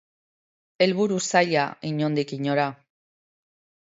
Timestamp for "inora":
2.39-2.67